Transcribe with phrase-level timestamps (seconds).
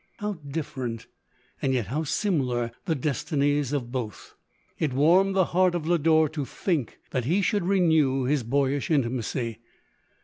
[0.17, 1.05] How dif ferent—
[1.61, 4.33] and yet how similar— the destinies of both!
[4.79, 9.59] It warmed the heart of Lodore to think that he should renew his boyish intimacy.